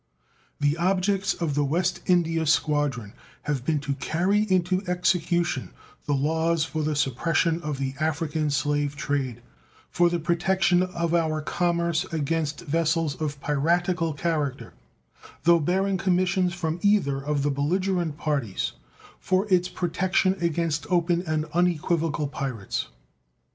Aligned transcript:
The 0.59 0.77
objects 0.77 1.35
of 1.35 1.53
the 1.53 1.63
West 1.63 2.01
India 2.07 2.47
Squadron 2.47 3.13
have 3.43 3.63
been 3.63 3.79
to 3.81 3.93
carry 3.93 4.49
into 4.51 4.81
execution 4.87 5.69
the 6.07 6.15
laws 6.15 6.65
for 6.65 6.81
the 6.81 6.95
suppression 6.95 7.61
of 7.61 7.77
the 7.77 7.93
African 7.99 8.49
slave 8.49 8.95
trade; 8.95 9.43
for 9.91 10.09
the 10.09 10.17
protection 10.17 10.81
of 10.81 11.13
our 11.13 11.39
commerce 11.39 12.03
against 12.11 12.61
vessels 12.61 13.13
of 13.21 13.39
piratical 13.41 14.13
character, 14.15 14.73
though 15.43 15.59
bearing 15.59 15.99
commissions 15.99 16.55
from 16.55 16.79
either 16.81 17.23
of 17.23 17.43
the 17.43 17.51
belligerent 17.51 18.17
parties; 18.17 18.71
for 19.19 19.45
its 19.53 19.69
protection 19.69 20.35
against 20.41 20.87
open 20.89 21.21
and 21.27 21.45
unequivocal 21.53 22.25
pirates. 22.27 22.87